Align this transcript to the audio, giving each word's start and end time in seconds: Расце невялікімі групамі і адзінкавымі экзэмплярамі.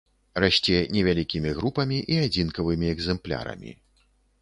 Расце 0.43 0.79
невялікімі 0.95 1.53
групамі 1.59 2.01
і 2.17 2.19
адзінкавымі 2.25 2.93
экзэмплярамі. 2.97 3.81